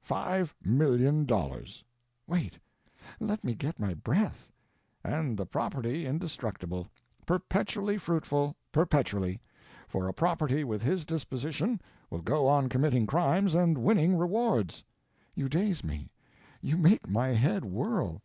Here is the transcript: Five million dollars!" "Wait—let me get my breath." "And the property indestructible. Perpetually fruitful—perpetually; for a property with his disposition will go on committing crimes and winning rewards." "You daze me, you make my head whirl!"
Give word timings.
Five 0.00 0.54
million 0.64 1.26
dollars!" 1.26 1.84
"Wait—let 2.26 3.44
me 3.44 3.54
get 3.54 3.78
my 3.78 3.92
breath." 3.92 4.50
"And 5.04 5.36
the 5.36 5.44
property 5.44 6.06
indestructible. 6.06 6.86
Perpetually 7.26 7.98
fruitful—perpetually; 7.98 9.42
for 9.86 10.08
a 10.08 10.14
property 10.14 10.64
with 10.64 10.82
his 10.82 11.04
disposition 11.04 11.82
will 12.08 12.22
go 12.22 12.46
on 12.46 12.70
committing 12.70 13.06
crimes 13.06 13.54
and 13.54 13.76
winning 13.76 14.16
rewards." 14.16 14.82
"You 15.34 15.50
daze 15.50 15.84
me, 15.84 16.10
you 16.62 16.78
make 16.78 17.06
my 17.06 17.28
head 17.34 17.66
whirl!" 17.66 18.22